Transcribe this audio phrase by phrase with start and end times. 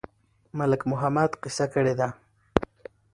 [0.59, 2.09] ملک محمد قصه کړې ده.